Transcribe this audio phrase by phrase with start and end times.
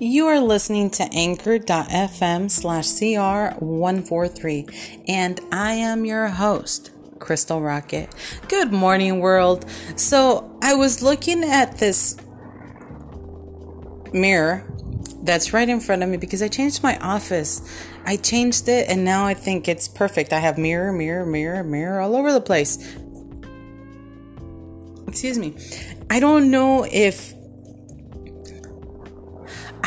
[0.00, 8.14] You are listening to anchor.fm slash CR143, and I am your host, Crystal Rocket.
[8.46, 9.68] Good morning, world.
[9.96, 12.16] So, I was looking at this
[14.12, 14.72] mirror
[15.24, 17.60] that's right in front of me because I changed my office.
[18.06, 20.32] I changed it, and now I think it's perfect.
[20.32, 22.78] I have mirror, mirror, mirror, mirror all over the place.
[25.08, 25.56] Excuse me.
[26.08, 27.34] I don't know if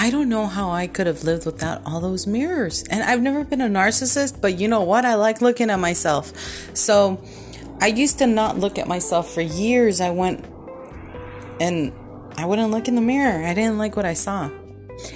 [0.01, 2.81] I don't know how I could have lived without all those mirrors.
[2.89, 5.05] And I've never been a narcissist, but you know what?
[5.05, 6.33] I like looking at myself.
[6.75, 7.23] So
[7.79, 10.01] I used to not look at myself for years.
[10.01, 10.43] I went
[11.59, 11.93] and
[12.35, 13.45] I wouldn't look in the mirror.
[13.45, 14.49] I didn't like what I saw.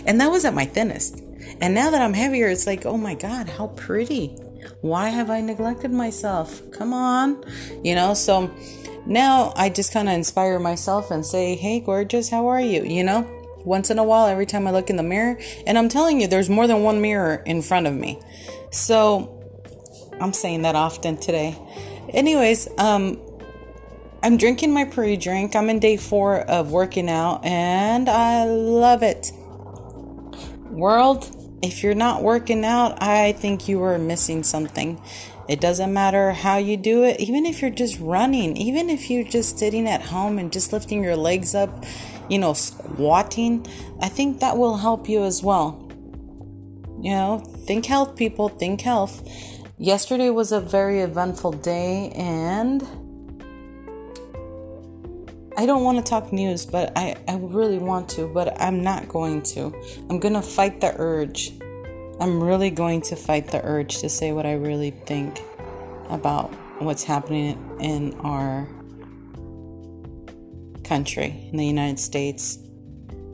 [0.06, 1.20] And that was at my thinnest.
[1.60, 4.38] And now that I'm heavier, it's like, oh my God, how pretty.
[4.82, 6.62] Why have I neglected myself?
[6.70, 7.44] Come on.
[7.84, 8.54] You know, so
[9.08, 12.84] now I just kind of inspire myself and say, hey, gorgeous, how are you?
[12.84, 13.35] You know?
[13.66, 15.40] Once in a while every time I look in the mirror.
[15.66, 18.20] And I'm telling you, there's more than one mirror in front of me.
[18.72, 19.32] So
[20.20, 21.58] I'm saying that often today.
[22.10, 23.20] Anyways, um,
[24.24, 25.56] I'm drinking my pre drink.
[25.56, 29.32] I'm in day four of working out and I love it.
[30.72, 31.30] World,
[31.62, 35.02] if you're not working out, I think you are missing something.
[35.48, 39.24] It doesn't matter how you do it, even if you're just running, even if you're
[39.24, 41.86] just sitting at home and just lifting your legs up
[42.30, 43.66] you know, squatting,
[44.02, 45.82] I think that will help you as well.
[47.02, 49.22] You know, think health, people, think health.
[49.78, 52.82] Yesterday was a very eventful day, and
[55.58, 59.08] I don't want to talk news, but I, I really want to, but I'm not
[59.08, 59.74] going to.
[60.10, 61.52] I'm going to fight the urge.
[62.20, 65.42] I'm really going to fight the urge to say what I really think
[66.10, 68.68] about what's happening in our
[70.86, 72.58] country, in the United States.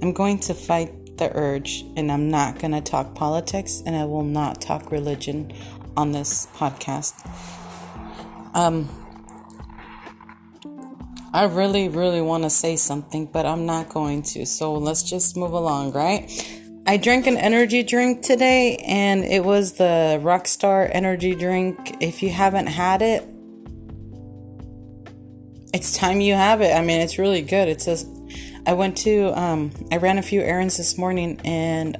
[0.02, 4.06] I'm going to fight the urge and I'm not going to talk politics and I
[4.06, 5.54] will not talk religion
[5.96, 7.14] on this podcast.
[8.56, 8.90] Um,
[11.34, 14.46] I really, really want to say something, but I'm not going to.
[14.46, 16.30] So let's just move along, right?
[16.88, 21.96] I drank an energy drink today and it was the Rockstar energy drink.
[22.02, 23.24] If you haven't had it,
[25.74, 26.74] it's time you have it.
[26.76, 27.68] I mean, it's really good.
[27.68, 28.10] It says,
[28.66, 31.98] I went to, um, I ran a few errands this morning and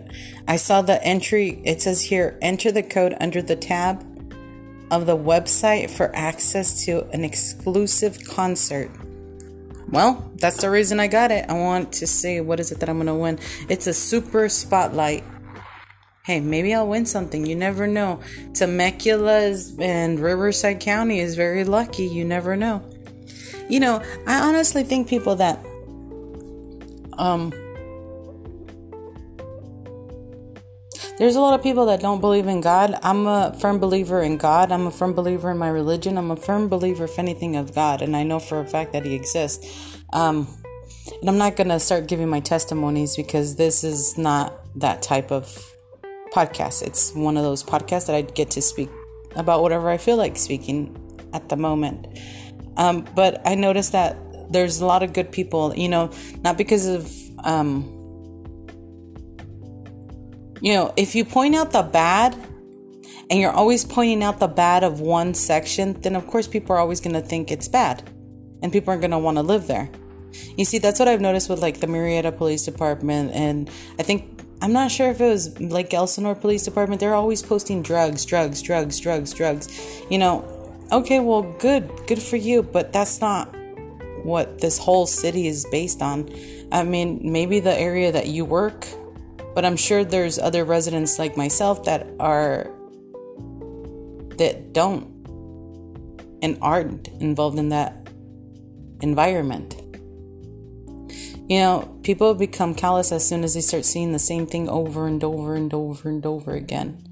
[0.48, 1.62] I saw the entry.
[1.66, 4.06] It says here, enter the code under the tab
[4.92, 8.92] of the website for access to an exclusive concert.
[9.90, 11.50] Well, that's the reason I got it.
[11.50, 13.40] I want to see what is it that I'm going to win.
[13.70, 15.24] It's a super spotlight.
[16.26, 17.46] Hey, maybe I'll win something.
[17.46, 18.20] You never know.
[18.54, 22.06] Temecula and Riverside County is very lucky.
[22.06, 22.88] You never know.
[23.72, 25.58] You know, I honestly think people that
[27.18, 27.52] um
[31.18, 33.00] there's a lot of people that don't believe in God.
[33.02, 34.74] I'm a firm believer in God.
[34.74, 36.18] I'm a firm believer in my religion.
[36.18, 39.06] I'm a firm believer, if anything, of God, and I know for a fact that
[39.06, 39.66] He exists.
[40.12, 40.50] Um,
[41.22, 45.46] and I'm not gonna start giving my testimonies because this is not that type of
[46.34, 46.82] podcast.
[46.82, 48.90] It's one of those podcasts that I get to speak
[49.38, 50.94] about whatever I feel like speaking
[51.32, 52.08] at the moment.
[52.78, 54.18] Um, but I noticed that
[54.52, 56.12] there's a lot of good people, you know,
[56.44, 57.12] not because of,
[57.46, 57.86] um,
[60.62, 62.36] you know, if you point out the bad
[63.30, 66.80] and you're always pointing out the bad of one section, then of course people are
[66.80, 68.04] always going to think it's bad
[68.62, 69.90] and people aren't going to want to live there.
[70.58, 74.42] You see, that's what I've noticed with like the Murrieta Police Department, and I think
[74.62, 77.00] I'm not sure if it was like Elsinore Police Department.
[77.00, 80.02] They're always posting drugs, drugs, drugs, drugs, drugs.
[80.10, 80.61] You know,
[80.92, 83.56] okay, well, good, good for you, but that's not
[84.24, 86.30] what this whole city is based on.
[86.72, 88.86] I mean, maybe the area that you work,
[89.56, 92.70] but I'm sure there's other residents like myself that are
[94.38, 95.08] that don't
[96.42, 98.08] and aren't involved in that
[99.02, 99.76] environment.
[101.50, 105.06] You know, people become callous as soon as they start seeing the same thing over
[105.06, 107.11] and over and over and over again.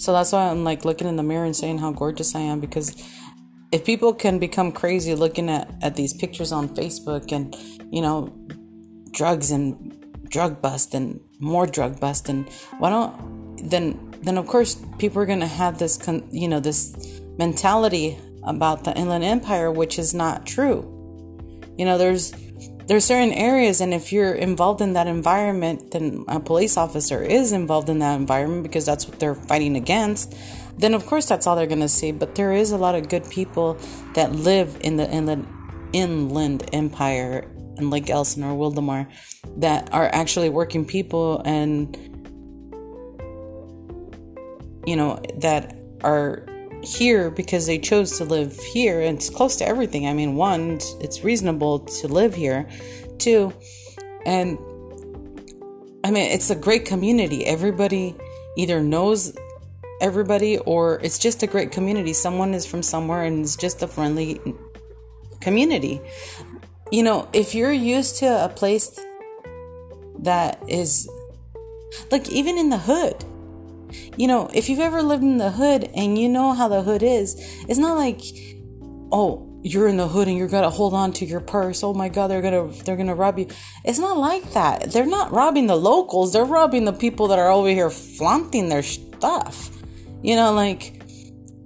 [0.00, 2.58] So that's why I'm like looking in the mirror and saying how gorgeous I am
[2.58, 2.96] because
[3.70, 7.54] if people can become crazy looking at, at these pictures on Facebook and,
[7.92, 8.32] you know,
[9.10, 9.94] drugs and
[10.30, 12.48] drug bust and more drug bust and
[12.78, 16.60] why don't then then of course people are going to have this con, you know
[16.60, 20.80] this mentality about the inland empire which is not true.
[21.76, 22.32] You know there's
[22.90, 27.52] there's certain areas and if you're involved in that environment then a police officer is
[27.52, 30.34] involved in that environment because that's what they're fighting against
[30.80, 32.10] then of course that's all they're going to see.
[32.10, 33.78] But there is a lot of good people
[34.14, 35.46] that live in the inland
[35.92, 39.10] inland empire in Lake Elsinore, Wildomar,
[39.56, 41.96] that are actually working people and
[44.86, 46.46] you know that are
[46.82, 50.06] here because they chose to live here and it's close to everything.
[50.06, 52.68] I mean, one, it's reasonable to live here.
[53.18, 53.52] Two,
[54.24, 54.58] and
[56.02, 57.46] I mean, it's a great community.
[57.46, 58.16] Everybody
[58.56, 59.36] either knows
[60.00, 62.12] everybody or it's just a great community.
[62.12, 64.40] Someone is from somewhere and it's just a friendly
[65.40, 66.00] community.
[66.90, 68.98] You know, if you're used to a place
[70.20, 71.08] that is
[72.10, 73.24] like even in the hood,
[74.16, 77.02] you know, if you've ever lived in the hood and you know how the hood
[77.02, 77.36] is,
[77.68, 78.20] it's not like,
[79.12, 81.82] oh, you're in the hood and you're gonna hold on to your purse.
[81.82, 83.48] Oh my god, they're gonna they're gonna rob you.
[83.84, 84.92] It's not like that.
[84.92, 86.32] They're not robbing the locals.
[86.32, 89.70] They're robbing the people that are over here flaunting their stuff.
[90.22, 91.02] You know, like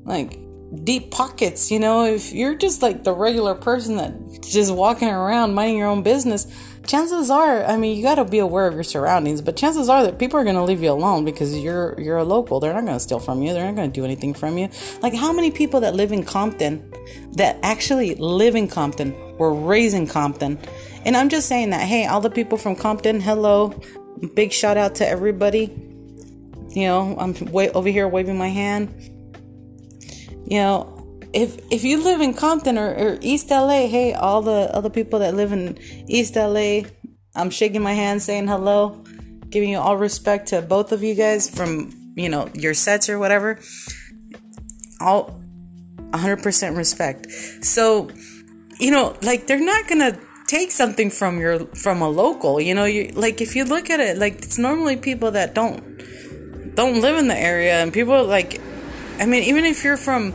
[0.05, 0.39] like
[0.83, 1.71] deep pockets.
[1.71, 5.89] You know, if you're just like the regular person that just walking around minding your
[5.89, 6.47] own business,
[6.87, 10.05] chances are, I mean, you got to be aware of your surroundings, but chances are
[10.05, 12.61] that people are going to leave you alone because you're you're a local.
[12.61, 13.53] They're not going to steal from you.
[13.53, 14.69] They're not going to do anything from you.
[15.03, 16.93] Like how many people that live in Compton
[17.33, 20.59] that actually live in Compton were raised in Compton.
[21.05, 23.81] And I'm just saying that, hey, all the people from Compton, hello.
[24.35, 25.73] Big shout out to everybody.
[26.71, 28.95] You know, I'm way over here waving my hand.
[30.47, 30.94] You know,
[31.35, 35.19] if if you live in Compton or, or East LA, hey, all the other people
[35.19, 35.77] that live in
[36.07, 36.83] East LA,
[37.35, 39.05] I'm shaking my hand saying hello,
[39.51, 43.19] giving you all respect to both of you guys from, you know, your sets or
[43.19, 43.59] whatever.
[45.01, 45.41] All
[46.11, 47.31] 100% respect.
[47.65, 48.09] So,
[48.79, 52.85] you know, like they're not to take something from your from a local, you know,
[52.85, 55.83] you like if you look at it like it's normally people that don't
[56.77, 58.61] don't live in the area and people like
[59.19, 60.35] I mean, even if you're from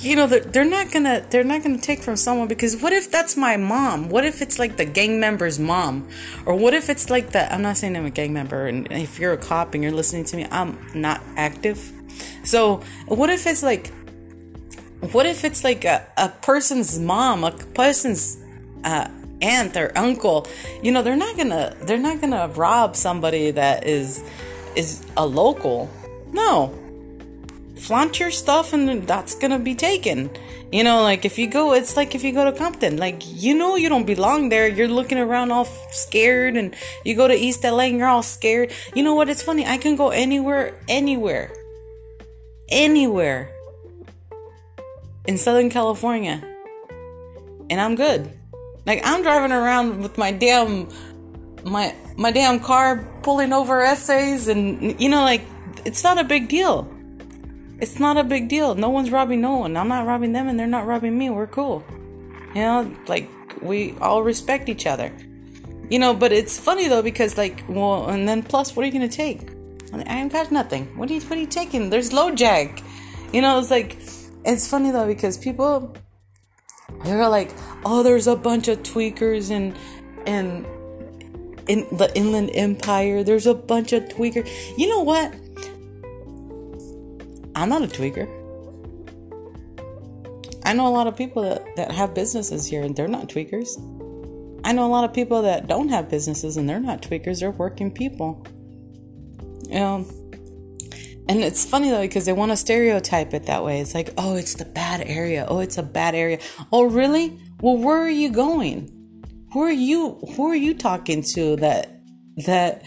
[0.00, 3.36] you know they're, not gonna they're not gonna take from someone because what if that's
[3.36, 4.08] my mom?
[4.08, 6.08] What if it's like the gang member's mom?
[6.46, 9.18] Or what if it's like the i'm not saying i'm a gang member and if
[9.18, 11.92] you're a cop and you're listening to me i'm not active.
[12.44, 13.92] So what if it's like
[15.12, 18.38] what if it's like a, a person's mom a person's
[18.84, 19.08] uh,
[19.42, 20.46] aunt or uncle?
[20.82, 24.24] You know they're not gonna they're not gonna rob somebody that is
[24.74, 25.90] is a local.
[26.32, 26.74] No
[27.80, 30.30] flaunt your stuff and that's gonna be taken.
[30.70, 33.54] You know, like if you go, it's like if you go to Compton, like you
[33.54, 34.68] know you don't belong there.
[34.68, 38.70] You're looking around all scared, and you go to East LA and you're all scared.
[38.94, 39.28] You know what?
[39.28, 39.66] It's funny.
[39.66, 41.52] I can go anywhere, anywhere,
[42.68, 43.52] anywhere
[45.26, 46.40] in Southern California,
[47.68, 48.30] and I'm good.
[48.86, 50.88] Like I'm driving around with my damn
[51.64, 55.42] my my damn car pulling over essays, and you know, like
[55.84, 56.89] it's not a big deal
[57.80, 58.74] it's not a big deal.
[58.74, 59.76] No one's robbing no one.
[59.76, 61.30] I'm not robbing them and they're not robbing me.
[61.30, 61.84] We're cool.
[62.54, 63.28] You know, like
[63.62, 65.12] we all respect each other.
[65.88, 68.92] You know, but it's funny though because like, well, and then plus, what are you
[68.92, 69.50] gonna take?
[69.92, 70.96] I ain't got nothing.
[70.96, 71.20] What are you?
[71.22, 71.90] What are you taking?
[71.90, 72.82] There's LoJack.
[73.32, 73.96] You know, it's like,
[74.44, 75.96] it's funny though because people,
[77.04, 77.50] they're like,
[77.84, 79.74] oh, there's a bunch of tweakers and
[80.26, 80.66] and
[81.68, 83.22] in the Inland Empire.
[83.24, 84.48] There's a bunch of tweakers.
[84.76, 85.34] You know what?
[87.60, 88.26] I'm not a tweaker.
[90.64, 93.68] I know a lot of people that, that have businesses here and they're not tweakers.
[94.64, 97.50] I know a lot of people that don't have businesses and they're not tweakers, they're
[97.50, 98.46] working people.
[99.68, 100.06] Know,
[101.28, 103.80] and it's funny though because they want to stereotype it that way.
[103.80, 105.44] It's like, oh, it's the bad area.
[105.46, 106.38] Oh, it's a bad area.
[106.72, 107.38] Oh, really?
[107.60, 108.90] Well, where are you going?
[109.52, 110.18] Who are you?
[110.34, 112.00] Who are you talking to that
[112.46, 112.84] that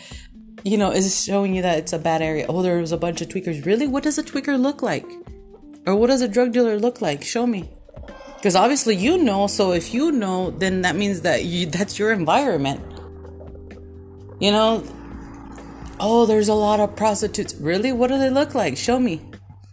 [0.64, 2.46] you know, is showing you that it's a bad area.
[2.48, 3.66] Oh, there was a bunch of tweakers.
[3.66, 3.88] Really?
[3.88, 5.06] What does a tweaker look like?
[5.86, 7.24] Or what does a drug dealer look like?
[7.24, 7.70] Show me.
[8.36, 12.12] Because obviously you know, so if you know, then that means that you that's your
[12.12, 12.82] environment.
[14.40, 14.84] You know,
[16.00, 17.56] oh, there's a lot of prostitutes.
[17.56, 17.92] Really?
[17.92, 18.78] What do they look like?
[18.78, 19.22] Show me.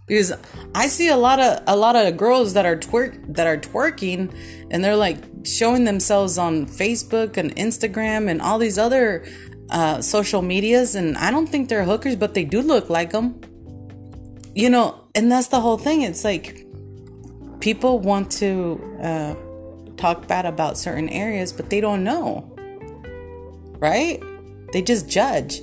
[0.06, 0.32] Because
[0.74, 4.34] I see a lot of a lot of girls that are twerk that are twerking
[4.70, 9.24] and they're like showing themselves on Facebook and Instagram and all these other
[9.70, 13.40] uh, social medias, and I don't think they're hookers, but they do look like them.
[14.54, 16.02] You know, and that's the whole thing.
[16.02, 16.66] It's like
[17.60, 19.34] people want to uh,
[19.96, 22.52] talk bad about certain areas, but they don't know,
[23.78, 24.22] right?
[24.72, 25.60] They just judge.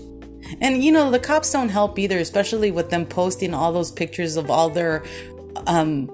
[0.61, 4.37] And you know, the cops don't help either, especially with them posting all those pictures
[4.37, 5.03] of all their
[5.65, 6.09] um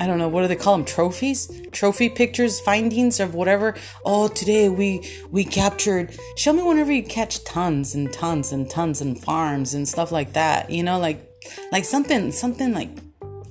[0.00, 0.86] I don't know, what do they call them?
[0.86, 1.50] Trophies?
[1.72, 3.76] Trophy pictures, findings of whatever.
[4.02, 6.18] Oh, today we we captured.
[6.36, 10.32] Show me whenever you catch tons and tons and tons and farms and stuff like
[10.32, 10.70] that.
[10.70, 11.30] You know, like
[11.70, 12.88] like something something like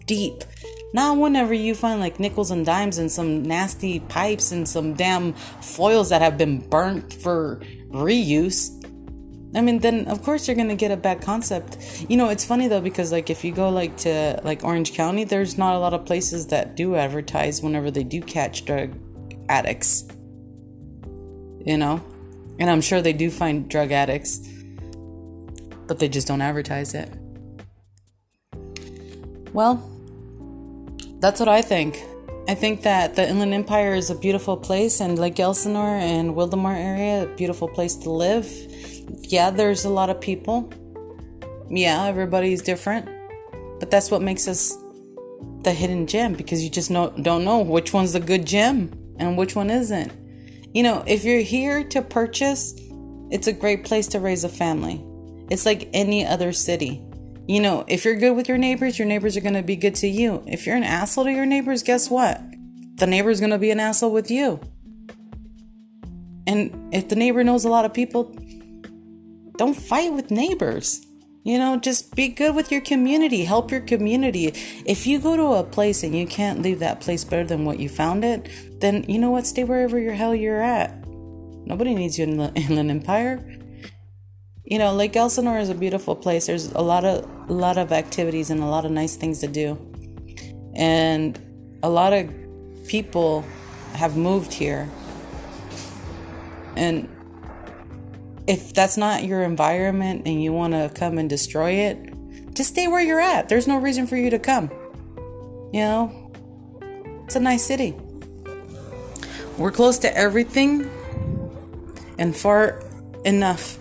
[0.07, 0.43] deep.
[0.91, 5.33] Not whenever you find like nickels and dimes and some nasty pipes and some damn
[5.33, 8.78] foils that have been burnt for reuse.
[9.55, 12.05] I mean, then of course you're gonna get a bad concept.
[12.07, 15.23] You know, it's funny though because like if you go like to like Orange County,
[15.23, 18.95] there's not a lot of places that do advertise whenever they do catch drug
[19.47, 20.07] addicts.
[21.65, 22.03] You know,
[22.59, 24.39] and I'm sure they do find drug addicts,
[25.87, 27.09] but they just don't advertise it.
[29.51, 29.83] Well,
[31.19, 32.03] that's what I think.
[32.47, 36.75] I think that the Inland Empire is a beautiful place, and Lake Elsinore and Wildomar
[36.75, 38.45] area, a beautiful place to live
[39.21, 40.71] yeah, there's a lot of people.
[41.69, 43.07] Yeah, everybody's different.
[43.79, 44.75] But that's what makes us
[45.63, 49.37] the hidden gem because you just know, don't know which one's the good gem and
[49.37, 50.11] which one isn't.
[50.73, 52.73] You know, if you're here to purchase,
[53.31, 55.03] it's a great place to raise a family.
[55.49, 57.01] It's like any other city.
[57.47, 59.95] You know, if you're good with your neighbors, your neighbors are going to be good
[59.95, 60.43] to you.
[60.45, 62.39] If you're an asshole to your neighbors, guess what?
[62.97, 64.59] The neighbor's going to be an asshole with you.
[66.45, 68.35] And if the neighbor knows a lot of people,
[69.59, 71.05] don't fight with neighbors.
[71.43, 73.43] You know, just be good with your community.
[73.43, 74.47] Help your community.
[74.85, 77.77] If you go to a place and you can't leave that place better than what
[77.77, 78.49] you found it,
[78.79, 79.45] then you know what?
[79.45, 81.05] Stay wherever your hell you're at.
[81.05, 83.45] Nobody needs you in the Inland Empire.
[84.63, 86.47] You know, Lake Elsinore is a beautiful place.
[86.47, 89.47] There's a lot of a lot of activities and a lot of nice things to
[89.47, 89.77] do.
[90.73, 91.37] And
[91.83, 92.29] a lot of
[92.87, 93.43] people
[93.93, 94.89] have moved here.
[96.77, 97.09] And
[98.49, 102.87] if that's not your environment and you want to come and destroy it, just stay
[102.87, 103.47] where you're at.
[103.47, 104.71] There's no reason for you to come.
[105.71, 106.31] You know,
[107.25, 107.93] it's a nice city.
[109.55, 110.89] We're close to everything
[112.17, 112.83] and far
[113.23, 113.77] enough.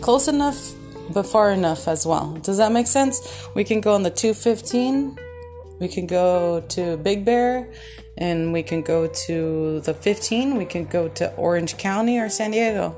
[0.00, 0.74] Close enough,
[1.14, 2.34] but far enough as well.
[2.42, 3.46] Does that make sense?
[3.54, 5.16] We can go on the 215,
[5.78, 7.72] we can go to Big Bear,
[8.18, 12.50] and we can go to the 15 we can go to orange county or san
[12.50, 12.94] diego.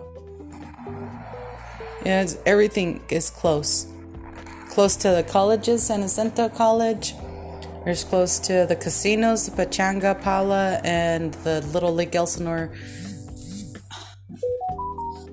[2.04, 3.86] Yeah everything is close.
[4.70, 7.14] Close to the colleges san jacinto college.
[7.84, 12.72] There's close to the casinos the Pechanga Pala and the little lake elsinore.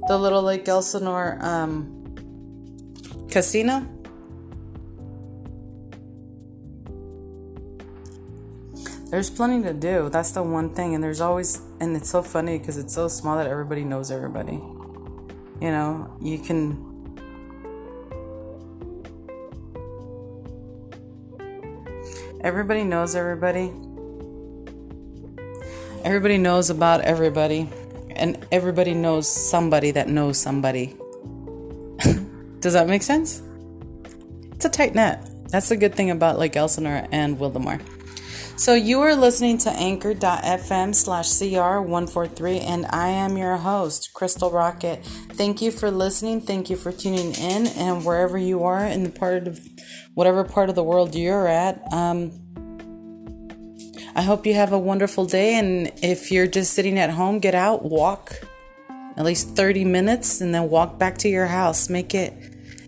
[0.08, 1.98] The little lake elsinore um,
[3.30, 3.97] casino
[9.10, 10.10] there's plenty to do.
[10.10, 10.94] That's the one thing.
[10.94, 14.62] And there's always, and it's so funny because it's so small that everybody knows everybody.
[15.62, 16.86] You know, you can.
[22.42, 23.72] Everybody knows everybody.
[26.04, 27.70] Everybody knows about everybody.
[28.10, 30.96] And everybody knows somebody that knows somebody.
[32.60, 33.42] Does that make sense?
[34.52, 35.30] It's a tight net.
[35.50, 37.82] That's the good thing about like Elsinore and Wildomar.
[38.58, 45.06] So you are listening to anchor.fm slash CR143 and I am your host, Crystal Rocket.
[45.34, 46.42] Thank you for listening.
[46.42, 49.60] Thank you for tuning in and wherever you are in the part of
[50.16, 51.82] whatever part of the world you're at.
[51.94, 52.32] Um,
[54.16, 57.54] I hope you have a wonderful day and if you're just sitting at home, get
[57.54, 58.42] out, walk
[59.16, 61.90] at least 30 minutes and then walk back to your house.
[61.90, 62.34] Make it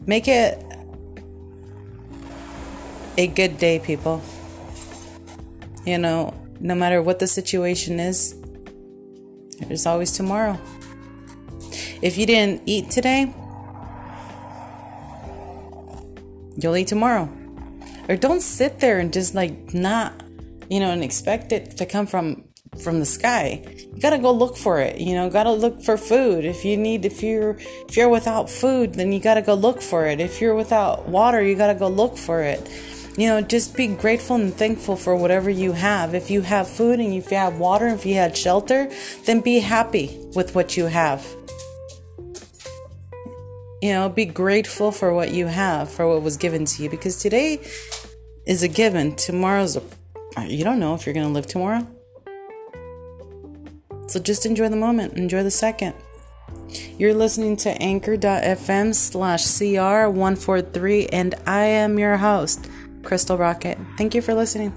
[0.08, 0.66] make it
[3.20, 4.24] a good day, people.
[5.86, 8.36] You know, no matter what the situation is,
[9.60, 10.60] there's always tomorrow.
[12.02, 13.34] If you didn't eat today,
[16.58, 17.30] you'll eat tomorrow.
[18.08, 20.24] Or don't sit there and just like not,
[20.70, 22.46] you know, and expect it to come from
[22.82, 23.64] from the sky.
[23.94, 25.00] You gotta go look for it.
[25.00, 26.46] You know, gotta look for food.
[26.46, 27.58] If you need, if you're
[27.88, 30.20] if you're without food, then you gotta go look for it.
[30.20, 32.68] If you're without water, you gotta go look for it.
[33.20, 36.16] You know, just be grateful and thankful for whatever you have.
[36.16, 38.90] If you have food and if you have water, if you had shelter,
[39.26, 41.28] then be happy with what you have.
[43.82, 47.22] You know, be grateful for what you have, for what was given to you, because
[47.22, 47.60] today
[48.46, 49.18] is a given.
[49.18, 49.84] Tomorrow's a.
[50.48, 51.86] You don't know if you're going to live tomorrow.
[54.08, 55.94] So just enjoy the moment, enjoy the second.
[56.98, 62.70] You're listening to anchor.fm slash CR143, and I am your host.
[63.04, 63.78] Crystal Rocket.
[63.98, 64.74] Thank you for listening.